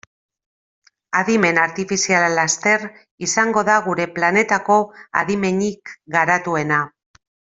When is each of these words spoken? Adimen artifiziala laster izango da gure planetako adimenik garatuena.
Adimen 1.19 1.59
artifiziala 1.63 2.31
laster 2.39 2.85
izango 3.27 3.63
da 3.69 3.75
gure 3.89 4.07
planetako 4.19 4.79
adimenik 5.23 5.93
garatuena. 6.17 6.81